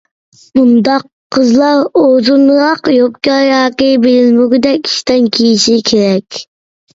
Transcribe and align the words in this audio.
بۇنداق 0.59 1.03
قىزلار 1.35 1.83
ئۇزۇنراق 2.03 2.89
يوپكا، 2.95 3.35
ياكى 3.49 3.91
بىلىنمىگۈدەك 4.07 4.91
ئىشتان 4.93 5.29
كىيىشى 5.39 5.79
كېرەك. 5.93 6.43